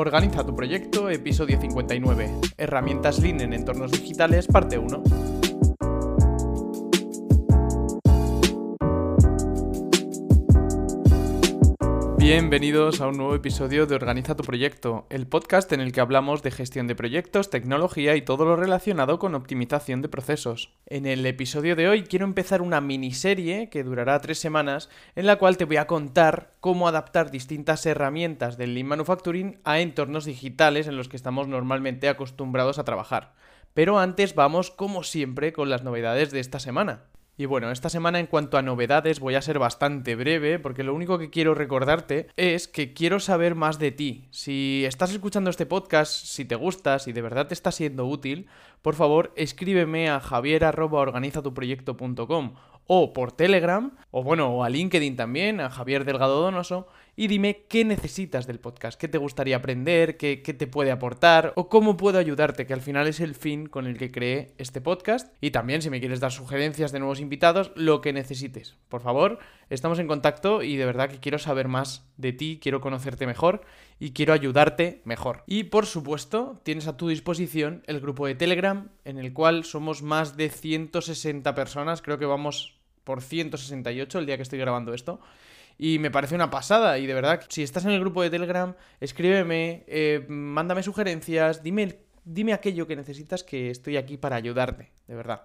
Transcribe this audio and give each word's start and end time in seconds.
Organiza 0.00 0.46
tu 0.46 0.54
proyecto, 0.54 1.10
episodio 1.10 1.60
59. 1.60 2.30
Herramientas 2.56 3.18
Lean 3.18 3.40
en 3.40 3.52
entornos 3.52 3.90
digitales, 3.90 4.46
parte 4.46 4.78
1. 4.78 5.02
Bienvenidos 12.30 13.00
a 13.00 13.08
un 13.08 13.16
nuevo 13.16 13.34
episodio 13.34 13.86
de 13.86 13.94
Organiza 13.94 14.36
tu 14.36 14.42
proyecto, 14.42 15.06
el 15.08 15.26
podcast 15.26 15.72
en 15.72 15.80
el 15.80 15.92
que 15.92 16.02
hablamos 16.02 16.42
de 16.42 16.50
gestión 16.50 16.86
de 16.86 16.94
proyectos, 16.94 17.48
tecnología 17.48 18.16
y 18.16 18.20
todo 18.20 18.44
lo 18.44 18.54
relacionado 18.54 19.18
con 19.18 19.34
optimización 19.34 20.02
de 20.02 20.10
procesos. 20.10 20.74
En 20.84 21.06
el 21.06 21.24
episodio 21.24 21.74
de 21.74 21.88
hoy 21.88 22.02
quiero 22.02 22.26
empezar 22.26 22.60
una 22.60 22.82
miniserie 22.82 23.70
que 23.70 23.82
durará 23.82 24.20
tres 24.20 24.38
semanas 24.38 24.90
en 25.16 25.24
la 25.24 25.36
cual 25.36 25.56
te 25.56 25.64
voy 25.64 25.78
a 25.78 25.86
contar 25.86 26.52
cómo 26.60 26.86
adaptar 26.86 27.30
distintas 27.30 27.86
herramientas 27.86 28.58
del 28.58 28.74
Lean 28.74 28.88
Manufacturing 28.88 29.58
a 29.64 29.80
entornos 29.80 30.26
digitales 30.26 30.86
en 30.86 30.98
los 30.98 31.08
que 31.08 31.16
estamos 31.16 31.48
normalmente 31.48 32.10
acostumbrados 32.10 32.78
a 32.78 32.84
trabajar. 32.84 33.32
Pero 33.72 33.98
antes 33.98 34.34
vamos, 34.34 34.70
como 34.70 35.02
siempre, 35.02 35.54
con 35.54 35.70
las 35.70 35.82
novedades 35.82 36.30
de 36.30 36.40
esta 36.40 36.60
semana. 36.60 37.04
Y 37.40 37.46
bueno, 37.46 37.70
esta 37.70 37.88
semana 37.88 38.18
en 38.18 38.26
cuanto 38.26 38.58
a 38.58 38.62
novedades 38.62 39.20
voy 39.20 39.36
a 39.36 39.42
ser 39.42 39.60
bastante 39.60 40.16
breve 40.16 40.58
porque 40.58 40.82
lo 40.82 40.92
único 40.92 41.20
que 41.20 41.30
quiero 41.30 41.54
recordarte 41.54 42.26
es 42.36 42.66
que 42.66 42.94
quiero 42.94 43.20
saber 43.20 43.54
más 43.54 43.78
de 43.78 43.92
ti. 43.92 44.26
Si 44.32 44.82
estás 44.84 45.12
escuchando 45.12 45.48
este 45.48 45.64
podcast, 45.64 46.12
si 46.12 46.44
te 46.44 46.56
gusta, 46.56 46.98
si 46.98 47.12
de 47.12 47.22
verdad 47.22 47.46
te 47.46 47.54
está 47.54 47.70
siendo 47.70 48.06
útil, 48.06 48.48
por 48.82 48.94
favor 48.94 49.32
escríbeme 49.36 50.08
a 50.08 50.20
javier.organizatuproyecto.com 50.20 52.54
o 52.88 53.12
por 53.12 53.32
Telegram, 53.32 53.92
o 54.10 54.24
bueno, 54.24 54.48
o 54.48 54.64
a 54.64 54.70
LinkedIn 54.70 55.14
también, 55.14 55.60
a 55.60 55.68
Javier 55.68 56.04
Delgado 56.04 56.40
Donoso, 56.40 56.88
y 57.16 57.26
dime 57.26 57.66
qué 57.68 57.84
necesitas 57.84 58.46
del 58.46 58.60
podcast, 58.60 58.98
qué 58.98 59.08
te 59.08 59.18
gustaría 59.18 59.56
aprender, 59.56 60.16
qué, 60.16 60.36
te 60.36 60.66
puede 60.66 60.90
aportar, 60.90 61.52
o 61.56 61.68
cómo 61.68 61.98
puedo 61.98 62.18
ayudarte, 62.18 62.64
que 62.64 62.72
al 62.72 62.80
final 62.80 63.06
es 63.06 63.20
el 63.20 63.34
fin 63.34 63.66
con 63.66 63.86
el 63.86 63.98
que 63.98 64.10
creé 64.10 64.54
este 64.56 64.80
podcast. 64.80 65.34
Y 65.40 65.50
también 65.50 65.82
si 65.82 65.90
me 65.90 66.00
quieres 66.00 66.20
dar 66.20 66.32
sugerencias 66.32 66.90
de 66.90 67.00
nuevos 67.00 67.20
invitados, 67.20 67.72
lo 67.74 68.00
que 68.00 68.12
necesites. 68.12 68.76
Por 68.88 69.02
favor, 69.02 69.38
estamos 69.70 69.98
en 69.98 70.06
contacto 70.06 70.62
y 70.62 70.76
de 70.76 70.86
verdad 70.86 71.10
que 71.10 71.20
quiero 71.20 71.38
saber 71.38 71.68
más 71.68 72.06
de 72.16 72.32
ti, 72.32 72.58
quiero 72.62 72.80
conocerte 72.80 73.26
mejor 73.26 73.62
y 73.98 74.12
quiero 74.12 74.32
ayudarte 74.32 75.02
mejor. 75.04 75.42
Y 75.46 75.64
por 75.64 75.86
supuesto, 75.86 76.60
tienes 76.62 76.86
a 76.86 76.96
tu 76.96 77.08
disposición 77.08 77.82
el 77.86 78.00
grupo 78.00 78.26
de 78.26 78.34
Telegram, 78.34 78.88
en 79.04 79.18
el 79.18 79.32
cual 79.32 79.64
somos 79.64 80.02
más 80.02 80.36
de 80.36 80.50
160 80.50 81.54
personas, 81.54 82.02
creo 82.02 82.18
que 82.18 82.26
vamos 82.26 82.78
por 83.04 83.22
168 83.22 84.18
el 84.18 84.26
día 84.26 84.36
que 84.36 84.42
estoy 84.42 84.58
grabando 84.58 84.92
esto. 84.92 85.20
Y 85.78 85.98
me 85.98 86.10
parece 86.10 86.34
una 86.34 86.50
pasada. 86.50 86.98
Y 86.98 87.06
de 87.06 87.14
verdad, 87.14 87.42
si 87.48 87.62
estás 87.62 87.84
en 87.84 87.92
el 87.92 88.00
grupo 88.00 88.20
de 88.22 88.30
Telegram, 88.30 88.74
escríbeme, 89.00 89.84
eh, 89.86 90.26
mándame 90.28 90.82
sugerencias, 90.82 91.62
dime, 91.62 92.00
dime 92.24 92.52
aquello 92.52 92.86
que 92.86 92.96
necesitas 92.96 93.44
que 93.44 93.70
estoy 93.70 93.96
aquí 93.96 94.16
para 94.16 94.36
ayudarte, 94.36 94.90
de 95.06 95.14
verdad. 95.14 95.42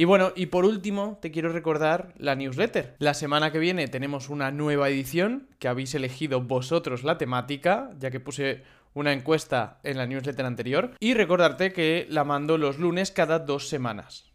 Y 0.00 0.06
bueno, 0.06 0.32
y 0.34 0.46
por 0.46 0.64
último, 0.64 1.18
te 1.20 1.30
quiero 1.30 1.52
recordar 1.52 2.14
la 2.16 2.34
newsletter. 2.34 2.96
La 3.00 3.12
semana 3.12 3.52
que 3.52 3.58
viene 3.58 3.86
tenemos 3.86 4.30
una 4.30 4.50
nueva 4.50 4.88
edición 4.88 5.46
que 5.58 5.68
habéis 5.68 5.94
elegido 5.94 6.40
vosotros 6.40 7.04
la 7.04 7.18
temática, 7.18 7.90
ya 7.98 8.10
que 8.10 8.18
puse 8.18 8.62
una 8.94 9.12
encuesta 9.12 9.78
en 9.82 9.98
la 9.98 10.06
newsletter 10.06 10.46
anterior. 10.46 10.92
Y 11.00 11.12
recordarte 11.12 11.74
que 11.74 12.06
la 12.08 12.24
mando 12.24 12.56
los 12.56 12.78
lunes 12.78 13.10
cada 13.10 13.40
dos 13.40 13.68
semanas. 13.68 14.29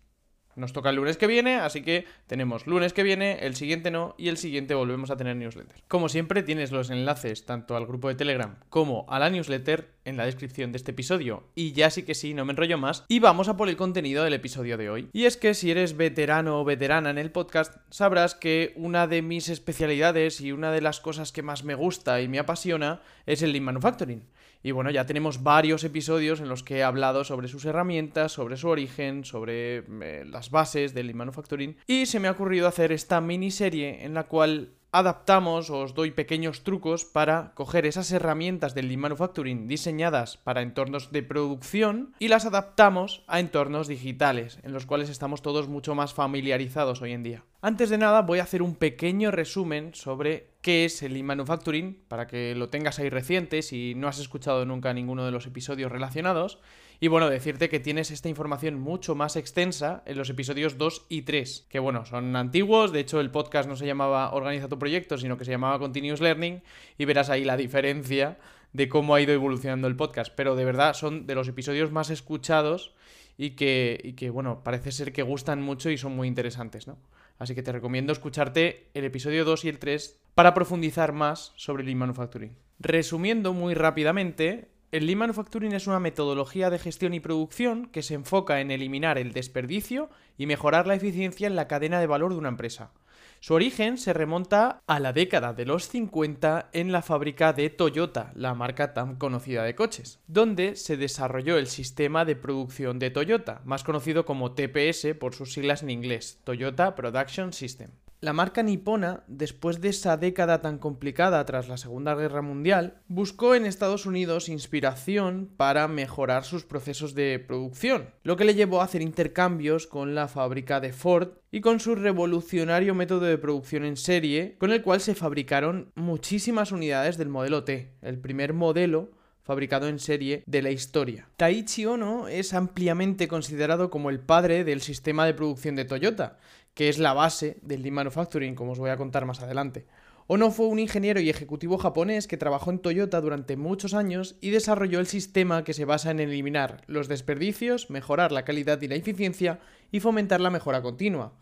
Nos 0.55 0.73
toca 0.73 0.89
el 0.89 0.95
lunes 0.95 1.17
que 1.17 1.27
viene, 1.27 1.55
así 1.55 1.81
que 1.81 2.05
tenemos 2.27 2.65
lunes 2.67 2.93
que 2.93 3.03
viene, 3.03 3.39
el 3.41 3.55
siguiente 3.55 3.91
no 3.91 4.15
y 4.17 4.29
el 4.29 4.37
siguiente 4.37 4.73
volvemos 4.73 5.11
a 5.11 5.17
tener 5.17 5.35
newsletter. 5.35 5.83
Como 5.87 6.09
siempre, 6.09 6.43
tienes 6.43 6.71
los 6.71 6.89
enlaces 6.89 7.45
tanto 7.45 7.75
al 7.75 7.85
grupo 7.85 8.07
de 8.07 8.15
Telegram 8.15 8.55
como 8.69 9.05
a 9.09 9.19
la 9.19 9.29
newsletter 9.29 9.95
en 10.05 10.17
la 10.17 10.25
descripción 10.25 10.71
de 10.71 10.77
este 10.77 10.91
episodio. 10.91 11.43
Y 11.55 11.73
ya 11.73 11.89
sí 11.89 12.03
que 12.03 12.15
sí, 12.15 12.33
no 12.33 12.45
me 12.45 12.53
enrollo 12.53 12.77
más. 12.77 13.03
Y 13.07 13.19
vamos 13.19 13.49
a 13.49 13.57
por 13.57 13.67
el 13.67 13.75
contenido 13.75 14.23
del 14.23 14.33
episodio 14.33 14.77
de 14.77 14.89
hoy. 14.89 15.09
Y 15.11 15.25
es 15.25 15.35
que 15.35 15.53
si 15.53 15.71
eres 15.71 15.97
veterano 15.97 16.61
o 16.61 16.65
veterana 16.65 17.09
en 17.09 17.17
el 17.17 17.31
podcast, 17.31 17.75
sabrás 17.89 18.35
que 18.35 18.73
una 18.75 19.07
de 19.07 19.21
mis 19.21 19.49
especialidades 19.49 20.39
y 20.41 20.51
una 20.51 20.71
de 20.71 20.81
las 20.81 20.99
cosas 20.99 21.31
que 21.31 21.41
más 21.41 21.63
me 21.63 21.75
gusta 21.75 22.21
y 22.21 22.27
me 22.27 22.39
apasiona 22.39 23.01
es 23.25 23.41
el 23.41 23.51
Lean 23.51 23.65
Manufacturing. 23.65 24.23
Y 24.65 24.71
bueno, 24.71 24.89
ya 24.89 25.05
tenemos 25.05 25.43
varios 25.43 25.83
episodios 25.83 26.39
en 26.39 26.49
los 26.49 26.63
que 26.63 26.77
he 26.77 26.83
hablado 26.83 27.23
sobre 27.23 27.47
sus 27.47 27.65
herramientas, 27.65 28.31
sobre 28.31 28.57
su 28.57 28.67
origen, 28.67 29.23
sobre 29.23 29.83
eh, 30.01 30.25
las 30.25 30.49
bases 30.49 30.95
del 30.95 31.13
Manufacturing. 31.13 31.77
Y 31.85 32.07
se 32.07 32.19
me 32.19 32.27
ha 32.27 32.31
ocurrido 32.31 32.67
hacer 32.67 32.91
esta 32.91 33.21
miniserie 33.21 34.03
en 34.03 34.15
la 34.15 34.23
cual 34.23 34.71
adaptamos 34.91 35.69
os 35.69 35.93
doy 35.93 36.11
pequeños 36.11 36.63
trucos 36.63 37.03
para 37.03 37.51
coger 37.53 37.85
esas 37.85 38.11
herramientas 38.11 38.73
del 38.73 38.87
Lean 38.87 39.01
Manufacturing 39.01 39.67
diseñadas 39.67 40.37
para 40.37 40.61
entornos 40.63 41.11
de 41.11 41.21
producción 41.21 42.15
y 42.17 42.29
las 42.29 42.45
adaptamos 42.45 43.23
a 43.27 43.41
entornos 43.41 43.87
digitales, 43.87 44.57
en 44.63 44.73
los 44.73 44.87
cuales 44.87 45.09
estamos 45.09 45.43
todos 45.43 45.67
mucho 45.67 45.93
más 45.93 46.13
familiarizados 46.13 47.03
hoy 47.03 47.11
en 47.11 47.23
día. 47.23 47.43
Antes 47.61 47.89
de 47.89 47.97
nada 47.97 48.21
voy 48.21 48.39
a 48.39 48.43
hacer 48.43 48.61
un 48.61 48.75
pequeño 48.75 49.31
resumen 49.31 49.93
sobre 49.93 50.54
qué 50.65 50.83
es 50.83 51.03
el 51.03 51.13
Lean 51.13 51.27
Manufacturing, 51.27 51.95
para 52.07 52.25
que 52.25 52.55
lo 52.55 52.69
tengas 52.69 52.97
ahí 52.97 53.11
reciente 53.11 53.61
si 53.61 53.93
no 53.93 54.07
has 54.07 54.17
escuchado 54.17 54.65
nunca 54.65 54.95
ninguno 54.95 55.23
de 55.23 55.29
los 55.29 55.45
episodios 55.45 55.91
relacionados. 55.91 56.57
Y 56.99 57.07
bueno, 57.07 57.29
decirte 57.29 57.69
que 57.69 57.79
tienes 57.79 58.09
esta 58.09 58.29
información 58.29 58.79
mucho 58.79 59.13
más 59.13 59.35
extensa 59.35 60.01
en 60.07 60.17
los 60.17 60.27
episodios 60.31 60.79
2 60.79 61.05
y 61.07 61.21
3, 61.21 61.67
que 61.69 61.77
bueno, 61.77 62.03
son 62.07 62.35
antiguos, 62.35 62.91
de 62.91 63.01
hecho 63.01 63.19
el 63.19 63.29
podcast 63.29 63.69
no 63.69 63.75
se 63.75 63.85
llamaba 63.85 64.33
Organiza 64.33 64.67
tu 64.67 64.79
proyecto, 64.79 65.19
sino 65.19 65.37
que 65.37 65.45
se 65.45 65.51
llamaba 65.51 65.77
Continuous 65.77 66.19
Learning, 66.19 66.63
y 66.97 67.05
verás 67.05 67.29
ahí 67.29 67.43
la 67.43 67.57
diferencia 67.57 68.39
de 68.73 68.89
cómo 68.89 69.13
ha 69.13 69.21
ido 69.21 69.33
evolucionando 69.33 69.87
el 69.87 69.95
podcast, 69.95 70.33
pero 70.35 70.55
de 70.55 70.65
verdad 70.65 70.95
son 70.95 71.27
de 71.27 71.35
los 71.35 71.47
episodios 71.47 71.91
más 71.91 72.09
escuchados 72.09 72.95
y 73.37 73.51
que, 73.51 74.01
y 74.03 74.13
que 74.13 74.31
bueno, 74.31 74.63
parece 74.63 74.91
ser 74.91 75.13
que 75.13 75.21
gustan 75.21 75.61
mucho 75.61 75.91
y 75.91 75.99
son 75.99 76.15
muy 76.15 76.27
interesantes, 76.27 76.87
¿no? 76.87 76.97
Así 77.37 77.55
que 77.55 77.63
te 77.63 77.71
recomiendo 77.71 78.13
escucharte 78.13 78.89
el 78.93 79.05
episodio 79.05 79.45
2 79.45 79.65
y 79.65 79.69
el 79.69 79.79
3 79.79 80.21
para 80.35 80.53
profundizar 80.53 81.11
más 81.11 81.53
sobre 81.55 81.83
Lean 81.83 81.97
Manufacturing. 81.97 82.55
Resumiendo 82.79 83.53
muy 83.53 83.73
rápidamente, 83.73 84.69
el 84.91 85.05
Lean 85.05 85.19
Manufacturing 85.19 85.73
es 85.73 85.87
una 85.87 85.99
metodología 85.99 86.69
de 86.69 86.79
gestión 86.79 87.13
y 87.13 87.19
producción 87.19 87.87
que 87.87 88.03
se 88.03 88.13
enfoca 88.13 88.61
en 88.61 88.71
eliminar 88.71 89.17
el 89.17 89.33
desperdicio 89.33 90.09
y 90.37 90.45
mejorar 90.45 90.87
la 90.87 90.95
eficiencia 90.95 91.47
en 91.47 91.55
la 91.55 91.67
cadena 91.67 91.99
de 91.99 92.07
valor 92.07 92.31
de 92.31 92.39
una 92.39 92.49
empresa. 92.49 92.91
Su 93.39 93.53
origen 93.53 93.97
se 93.97 94.13
remonta 94.13 94.81
a 94.87 94.99
la 94.99 95.13
década 95.13 95.53
de 95.53 95.65
los 95.65 95.87
50 95.87 96.69
en 96.73 96.91
la 96.91 97.01
fábrica 97.01 97.53
de 97.53 97.69
Toyota, 97.69 98.31
la 98.35 98.53
marca 98.53 98.93
tan 98.93 99.15
conocida 99.15 99.63
de 99.63 99.75
coches, 99.75 100.19
donde 100.27 100.75
se 100.75 100.97
desarrolló 100.97 101.57
el 101.57 101.67
sistema 101.67 102.25
de 102.25 102.35
producción 102.35 102.97
de 102.99 103.11
Toyota, 103.11 103.61
más 103.65 103.83
conocido 103.83 104.25
como 104.25 104.53
TPS 104.53 105.15
por 105.19 105.35
sus 105.35 105.53
siglas 105.53 105.83
en 105.83 105.91
inglés, 105.91 106.39
Toyota 106.43 106.95
Production 106.95 107.53
System. 107.53 107.91
La 108.25 108.33
marca 108.33 108.63
nipona, 108.63 109.23
después 109.27 109.81
de 109.81 109.89
esa 109.89 110.17
década 110.17 110.59
tan 110.59 110.79
complicada 110.79 111.45
tras 111.45 111.67
la 111.67 111.77
Segunda 111.77 112.15
Guerra 112.15 112.41
Mundial, 112.41 112.95
buscó 113.07 113.53
en 113.53 113.67
Estados 113.67 114.07
Unidos 114.07 114.49
inspiración 114.49 115.47
para 115.57 115.87
mejorar 115.87 116.43
sus 116.43 116.63
procesos 116.63 117.13
de 117.13 117.37
producción, 117.37 118.09
lo 118.23 118.35
que 118.35 118.45
le 118.45 118.55
llevó 118.55 118.81
a 118.81 118.85
hacer 118.85 119.03
intercambios 119.03 119.85
con 119.85 120.15
la 120.15 120.27
fábrica 120.27 120.79
de 120.79 120.91
Ford 120.91 121.33
y 121.51 121.61
con 121.61 121.79
su 121.79 121.93
revolucionario 121.93 122.95
método 122.95 123.27
de 123.27 123.37
producción 123.37 123.85
en 123.85 123.95
serie, 123.95 124.55
con 124.57 124.71
el 124.71 124.81
cual 124.81 125.01
se 125.01 125.13
fabricaron 125.13 125.91
muchísimas 125.93 126.71
unidades 126.71 127.19
del 127.19 127.29
modelo 127.29 127.63
T, 127.63 127.93
el 128.01 128.17
primer 128.17 128.53
modelo 128.53 129.11
fabricado 129.45 129.87
en 129.87 129.99
serie 129.99 130.43
de 130.47 130.61
la 130.61 130.71
historia. 130.71 131.29
Taichi 131.37 131.85
Ono 131.85 132.27
es 132.27 132.53
ampliamente 132.53 133.27
considerado 133.27 133.89
como 133.89 134.09
el 134.09 134.19
padre 134.19 134.63
del 134.63 134.81
sistema 134.81 135.25
de 135.25 135.35
producción 135.35 135.75
de 135.75 135.85
Toyota, 135.85 136.39
que 136.73 136.89
es 136.89 136.97
la 136.97 137.13
base 137.13 137.57
del 137.61 137.83
Lean 137.83 137.93
Manufacturing, 137.93 138.55
como 138.55 138.71
os 138.71 138.79
voy 138.79 138.89
a 138.89 138.97
contar 138.97 139.25
más 139.25 139.41
adelante. 139.41 139.85
Ono 140.27 140.49
fue 140.49 140.65
un 140.65 140.79
ingeniero 140.79 141.19
y 141.19 141.29
ejecutivo 141.29 141.77
japonés 141.77 142.27
que 142.27 142.37
trabajó 142.37 142.71
en 142.71 142.79
Toyota 142.79 143.21
durante 143.21 143.55
muchos 143.55 143.93
años 143.93 144.35
y 144.41 144.49
desarrolló 144.49 144.99
el 144.99 145.05
sistema 145.05 145.63
que 145.63 145.75
se 145.75 145.85
basa 145.85 146.09
en 146.09 146.19
eliminar 146.19 146.81
los 146.87 147.07
desperdicios, 147.07 147.91
mejorar 147.91 148.31
la 148.31 148.43
calidad 148.43 148.81
y 148.81 148.87
la 148.87 148.95
eficiencia 148.95 149.59
y 149.91 149.99
fomentar 149.99 150.41
la 150.41 150.49
mejora 150.49 150.81
continua. 150.81 151.33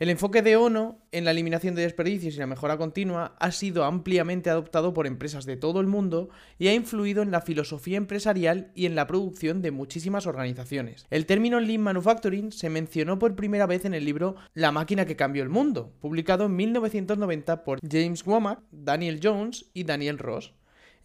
El 0.00 0.08
enfoque 0.08 0.42
de 0.42 0.56
ONO 0.56 0.98
en 1.12 1.24
la 1.24 1.30
eliminación 1.30 1.76
de 1.76 1.82
desperdicios 1.82 2.34
y 2.34 2.38
la 2.38 2.48
mejora 2.48 2.76
continua 2.76 3.36
ha 3.38 3.52
sido 3.52 3.84
ampliamente 3.84 4.50
adoptado 4.50 4.92
por 4.92 5.06
empresas 5.06 5.44
de 5.46 5.56
todo 5.56 5.80
el 5.80 5.86
mundo 5.86 6.30
y 6.58 6.66
ha 6.66 6.74
influido 6.74 7.22
en 7.22 7.30
la 7.30 7.42
filosofía 7.42 7.96
empresarial 7.96 8.72
y 8.74 8.86
en 8.86 8.96
la 8.96 9.06
producción 9.06 9.62
de 9.62 9.70
muchísimas 9.70 10.26
organizaciones. 10.26 11.06
El 11.10 11.26
término 11.26 11.60
Lean 11.60 11.82
Manufacturing 11.82 12.50
se 12.50 12.70
mencionó 12.70 13.20
por 13.20 13.36
primera 13.36 13.66
vez 13.66 13.84
en 13.84 13.94
el 13.94 14.04
libro 14.04 14.34
La 14.52 14.72
máquina 14.72 15.06
que 15.06 15.14
cambió 15.14 15.44
el 15.44 15.48
mundo, 15.48 15.92
publicado 16.00 16.46
en 16.46 16.56
1990 16.56 17.62
por 17.62 17.78
James 17.88 18.26
Womack, 18.26 18.60
Daniel 18.72 19.20
Jones 19.22 19.66
y 19.74 19.84
Daniel 19.84 20.18
Ross. 20.18 20.54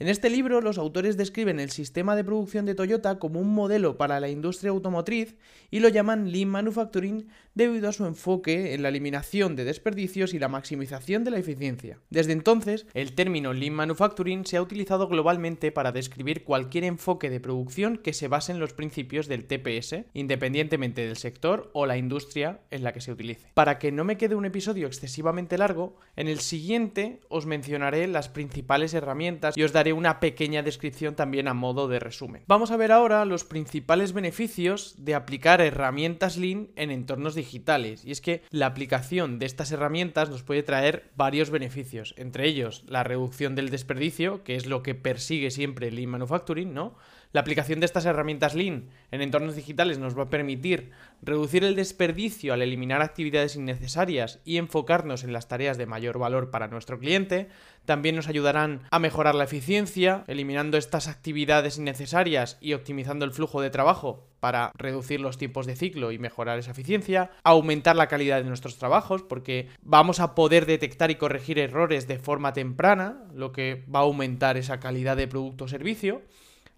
En 0.01 0.07
este 0.07 0.29
libro 0.29 0.61
los 0.61 0.77
autores 0.77 1.17
describen 1.17 1.59
el 1.59 1.71
sistema 1.71 2.15
de 2.15 2.23
producción 2.23 2.65
de 2.65 2.73
Toyota 2.73 3.19
como 3.19 3.41
un 3.41 3.53
modelo 3.53 3.97
para 3.97 4.21
la 4.21 4.29
industria 4.29 4.71
automotriz 4.71 5.35
y 5.71 5.81
lo 5.81 5.89
llaman 5.89 6.31
Lean 6.31 6.47
Manufacturing 6.47 7.27
debido 7.53 7.89
a 7.89 7.91
su 7.91 8.05
enfoque 8.05 8.73
en 8.73 8.81
la 8.81 8.87
eliminación 8.87 9.57
de 9.57 9.65
desperdicios 9.65 10.33
y 10.33 10.39
la 10.39 10.47
maximización 10.47 11.25
de 11.25 11.31
la 11.31 11.39
eficiencia. 11.39 11.99
Desde 12.09 12.31
entonces, 12.31 12.87
el 12.93 13.13
término 13.13 13.51
Lean 13.51 13.73
Manufacturing 13.73 14.45
se 14.45 14.55
ha 14.55 14.61
utilizado 14.61 15.09
globalmente 15.09 15.73
para 15.73 15.91
describir 15.91 16.45
cualquier 16.45 16.85
enfoque 16.85 17.29
de 17.29 17.41
producción 17.41 17.97
que 17.97 18.13
se 18.13 18.29
base 18.29 18.53
en 18.53 18.59
los 18.59 18.71
principios 18.71 19.27
del 19.27 19.47
TPS, 19.47 20.05
independientemente 20.13 21.05
del 21.05 21.17
sector 21.17 21.71
o 21.73 21.85
la 21.85 21.97
industria 21.97 22.61
en 22.71 22.85
la 22.85 22.93
que 22.93 23.01
se 23.01 23.11
utilice. 23.11 23.51
Para 23.53 23.77
que 23.79 23.91
no 23.91 24.05
me 24.05 24.17
quede 24.17 24.35
un 24.35 24.45
episodio 24.45 24.87
excesivamente 24.87 25.57
largo, 25.57 25.97
en 26.15 26.29
el 26.29 26.39
siguiente 26.39 27.19
os 27.27 27.45
mencionaré 27.45 28.07
las 28.07 28.29
principales 28.29 28.93
herramientas 28.93 29.57
y 29.57 29.63
os 29.63 29.73
daré 29.73 29.88
una 29.93 30.19
pequeña 30.19 30.63
descripción 30.63 31.15
también 31.15 31.47
a 31.47 31.53
modo 31.53 31.87
de 31.87 31.99
resumen. 31.99 32.43
Vamos 32.47 32.71
a 32.71 32.77
ver 32.77 32.91
ahora 32.91 33.25
los 33.25 33.43
principales 33.43 34.13
beneficios 34.13 34.95
de 34.97 35.15
aplicar 35.15 35.61
herramientas 35.61 36.37
Lean 36.37 36.69
en 36.75 36.91
entornos 36.91 37.35
digitales. 37.35 38.05
Y 38.05 38.11
es 38.11 38.21
que 38.21 38.43
la 38.49 38.65
aplicación 38.65 39.39
de 39.39 39.45
estas 39.45 39.71
herramientas 39.71 40.29
nos 40.29 40.43
puede 40.43 40.63
traer 40.63 41.11
varios 41.15 41.49
beneficios, 41.49 42.13
entre 42.17 42.47
ellos 42.47 42.83
la 42.87 43.03
reducción 43.03 43.55
del 43.55 43.69
desperdicio, 43.69 44.43
que 44.43 44.55
es 44.55 44.65
lo 44.65 44.83
que 44.83 44.95
persigue 44.95 45.51
siempre 45.51 45.91
Lean 45.91 46.09
Manufacturing, 46.09 46.73
¿no? 46.73 46.95
La 47.31 47.41
aplicación 47.41 47.79
de 47.79 47.85
estas 47.85 48.07
herramientas 48.07 48.55
Lean 48.55 48.89
en 49.11 49.21
entornos 49.21 49.55
digitales 49.55 49.99
nos 49.99 50.17
va 50.17 50.23
a 50.23 50.29
permitir 50.31 50.89
reducir 51.21 51.63
el 51.63 51.75
desperdicio 51.75 52.53
al 52.53 52.63
eliminar 52.63 53.03
actividades 53.03 53.55
innecesarias 53.55 54.39
y 54.45 54.57
enfocarnos 54.57 55.23
en 55.23 55.31
las 55.31 55.47
tareas 55.47 55.77
de 55.77 55.85
mayor 55.85 56.17
valor 56.17 56.49
para 56.49 56.69
nuestro 56.69 56.97
cliente. 56.97 57.47
También 57.85 58.15
nos 58.15 58.29
ayudarán 58.29 58.81
a 58.89 58.97
mejorar 58.97 59.35
la 59.35 59.43
eficiencia, 59.43 60.23
eliminando 60.25 60.79
estas 60.79 61.07
actividades 61.07 61.77
innecesarias 61.77 62.57
y 62.61 62.73
optimizando 62.73 63.25
el 63.25 63.31
flujo 63.31 63.61
de 63.61 63.69
trabajo 63.69 64.27
para 64.39 64.71
reducir 64.73 65.21
los 65.21 65.37
tiempos 65.37 65.67
de 65.67 65.75
ciclo 65.75 66.11
y 66.11 66.17
mejorar 66.17 66.57
esa 66.57 66.71
eficiencia, 66.71 67.29
aumentar 67.43 67.95
la 67.95 68.07
calidad 68.07 68.37
de 68.37 68.49
nuestros 68.49 68.79
trabajos 68.79 69.21
porque 69.21 69.67
vamos 69.83 70.19
a 70.19 70.33
poder 70.33 70.65
detectar 70.65 71.11
y 71.11 71.15
corregir 71.15 71.59
errores 71.59 72.07
de 72.07 72.17
forma 72.17 72.53
temprana, 72.53 73.25
lo 73.35 73.51
que 73.51 73.85
va 73.93 73.99
a 73.99 74.03
aumentar 74.03 74.57
esa 74.57 74.79
calidad 74.79 75.15
de 75.15 75.27
producto 75.27 75.65
o 75.65 75.67
servicio 75.67 76.23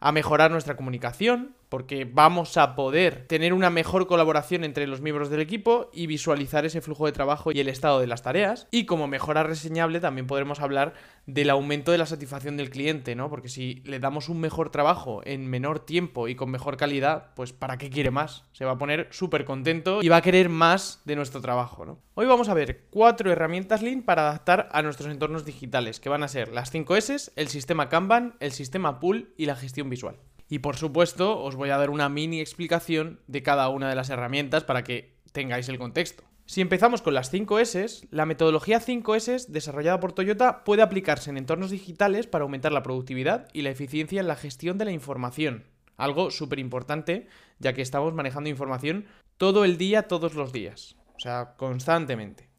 a 0.01 0.11
mejorar 0.11 0.51
nuestra 0.51 0.75
comunicación, 0.75 1.55
porque 1.71 2.03
vamos 2.03 2.57
a 2.57 2.75
poder 2.75 3.27
tener 3.27 3.53
una 3.53 3.69
mejor 3.69 4.05
colaboración 4.05 4.65
entre 4.65 4.87
los 4.87 4.99
miembros 4.99 5.29
del 5.29 5.39
equipo 5.39 5.89
y 5.93 6.05
visualizar 6.05 6.65
ese 6.65 6.81
flujo 6.81 7.05
de 7.05 7.13
trabajo 7.13 7.53
y 7.53 7.61
el 7.61 7.69
estado 7.69 8.01
de 8.01 8.07
las 8.07 8.23
tareas. 8.23 8.67
Y 8.71 8.85
como 8.85 9.07
mejora 9.07 9.43
reseñable 9.43 10.01
también 10.01 10.27
podremos 10.27 10.59
hablar 10.59 10.95
del 11.27 11.49
aumento 11.49 11.93
de 11.93 11.97
la 11.97 12.05
satisfacción 12.05 12.57
del 12.57 12.71
cliente, 12.71 13.15
¿no? 13.15 13.29
Porque 13.29 13.47
si 13.47 13.75
le 13.85 13.99
damos 13.99 14.27
un 14.27 14.41
mejor 14.41 14.69
trabajo 14.69 15.21
en 15.23 15.47
menor 15.47 15.79
tiempo 15.79 16.27
y 16.27 16.35
con 16.35 16.51
mejor 16.51 16.75
calidad, 16.75 17.33
pues 17.35 17.53
¿para 17.53 17.77
qué 17.77 17.89
quiere 17.89 18.11
más? 18.11 18.43
Se 18.51 18.65
va 18.65 18.71
a 18.71 18.77
poner 18.77 19.07
súper 19.11 19.45
contento 19.45 20.03
y 20.03 20.09
va 20.09 20.17
a 20.17 20.21
querer 20.21 20.49
más 20.49 20.99
de 21.05 21.15
nuestro 21.15 21.39
trabajo, 21.39 21.85
¿no? 21.85 21.99
Hoy 22.15 22.25
vamos 22.25 22.49
a 22.49 22.53
ver 22.53 22.87
cuatro 22.89 23.31
herramientas 23.31 23.81
Lean 23.81 24.01
para 24.01 24.27
adaptar 24.27 24.67
a 24.73 24.81
nuestros 24.81 25.09
entornos 25.09 25.45
digitales, 25.45 26.01
que 26.01 26.09
van 26.09 26.23
a 26.23 26.27
ser 26.27 26.51
las 26.51 26.69
5 26.69 26.97
S, 26.97 27.31
el 27.37 27.47
sistema 27.47 27.87
Kanban, 27.87 28.35
el 28.41 28.51
sistema 28.51 28.99
Pool 28.99 29.33
y 29.37 29.45
la 29.45 29.55
gestión 29.55 29.89
visual. 29.89 30.17
Y 30.51 30.59
por 30.59 30.75
supuesto, 30.75 31.41
os 31.41 31.55
voy 31.55 31.69
a 31.69 31.77
dar 31.77 31.89
una 31.89 32.09
mini 32.09 32.41
explicación 32.41 33.21
de 33.25 33.41
cada 33.41 33.69
una 33.69 33.87
de 33.87 33.95
las 33.95 34.09
herramientas 34.09 34.65
para 34.65 34.83
que 34.83 35.15
tengáis 35.31 35.69
el 35.69 35.79
contexto. 35.79 36.25
Si 36.45 36.59
empezamos 36.59 37.01
con 37.01 37.13
las 37.13 37.29
5 37.29 37.59
S, 37.59 38.05
la 38.11 38.25
metodología 38.25 38.81
5 38.81 39.15
S 39.15 39.45
desarrollada 39.47 40.01
por 40.01 40.11
Toyota 40.11 40.65
puede 40.65 40.81
aplicarse 40.81 41.29
en 41.29 41.37
entornos 41.37 41.71
digitales 41.71 42.27
para 42.27 42.43
aumentar 42.43 42.73
la 42.73 42.83
productividad 42.83 43.47
y 43.53 43.61
la 43.61 43.69
eficiencia 43.69 44.19
en 44.19 44.27
la 44.27 44.35
gestión 44.35 44.77
de 44.77 44.83
la 44.83 44.91
información. 44.91 45.63
Algo 45.95 46.31
súper 46.31 46.59
importante, 46.59 47.29
ya 47.59 47.71
que 47.71 47.81
estamos 47.81 48.13
manejando 48.13 48.49
información 48.49 49.05
todo 49.37 49.63
el 49.63 49.77
día, 49.77 50.09
todos 50.09 50.33
los 50.33 50.51
días. 50.51 50.97
O 51.15 51.19
sea, 51.21 51.53
constantemente. 51.55 52.50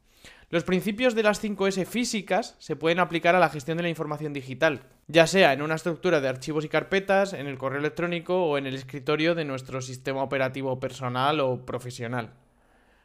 Los 0.49 0.63
principios 0.63 1.15
de 1.15 1.23
las 1.23 1.43
5S 1.43 1.85
físicas 1.85 2.55
se 2.59 2.75
pueden 2.75 2.99
aplicar 2.99 3.35
a 3.35 3.39
la 3.39 3.49
gestión 3.49 3.77
de 3.77 3.83
la 3.83 3.89
información 3.89 4.33
digital, 4.33 4.83
ya 5.07 5.27
sea 5.27 5.53
en 5.53 5.61
una 5.61 5.75
estructura 5.75 6.21
de 6.21 6.27
archivos 6.27 6.65
y 6.65 6.69
carpetas, 6.69 7.33
en 7.33 7.47
el 7.47 7.57
correo 7.57 7.79
electrónico 7.79 8.45
o 8.45 8.57
en 8.57 8.67
el 8.67 8.75
escritorio 8.75 9.35
de 9.35 9.45
nuestro 9.45 9.81
sistema 9.81 10.21
operativo 10.21 10.79
personal 10.79 11.39
o 11.39 11.65
profesional. 11.65 12.33